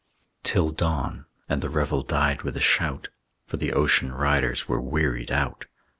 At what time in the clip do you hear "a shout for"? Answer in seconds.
2.57-3.57